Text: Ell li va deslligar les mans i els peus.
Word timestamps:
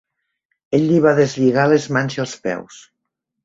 Ell 0.77 0.87
li 0.93 0.97
va 1.03 1.13
deslligar 1.21 1.67
les 1.75 1.87
mans 1.99 2.19
i 2.19 2.25
els 2.27 2.37
peus. 2.49 2.85